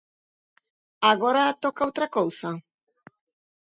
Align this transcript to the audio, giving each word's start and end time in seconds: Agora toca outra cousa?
Agora 1.11 1.57
toca 1.63 1.87
outra 1.89 2.07
cousa? 2.17 2.49